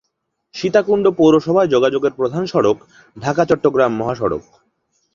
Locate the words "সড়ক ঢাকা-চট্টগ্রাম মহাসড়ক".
2.45-4.43